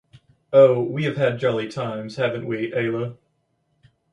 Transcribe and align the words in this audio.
Oh, 0.51 0.81
we 0.81 1.03
have 1.03 1.15
had 1.17 1.37
jolly 1.37 1.67
times, 1.67 2.15
haven’t 2.15 2.43
we, 2.47 2.71
Ayla? 2.71 3.17